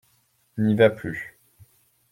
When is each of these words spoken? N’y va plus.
N’y 0.57 0.73
va 0.73 0.89
plus. 0.89 1.37